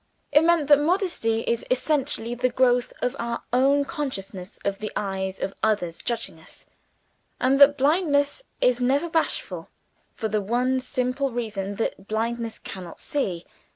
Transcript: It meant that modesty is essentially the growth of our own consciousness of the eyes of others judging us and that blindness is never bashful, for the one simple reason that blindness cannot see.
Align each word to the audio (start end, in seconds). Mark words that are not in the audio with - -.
It 0.31 0.43
meant 0.43 0.65
that 0.65 0.79
modesty 0.79 1.41
is 1.41 1.63
essentially 1.69 2.33
the 2.33 2.49
growth 2.49 2.91
of 3.03 3.15
our 3.19 3.43
own 3.53 3.85
consciousness 3.85 4.57
of 4.65 4.79
the 4.79 4.91
eyes 4.95 5.39
of 5.39 5.53
others 5.61 6.01
judging 6.01 6.39
us 6.39 6.65
and 7.39 7.59
that 7.61 7.77
blindness 7.77 8.41
is 8.61 8.81
never 8.81 9.11
bashful, 9.11 9.69
for 10.15 10.27
the 10.27 10.41
one 10.41 10.79
simple 10.79 11.29
reason 11.29 11.75
that 11.75 12.07
blindness 12.07 12.57
cannot 12.57 12.99
see. 12.99 13.45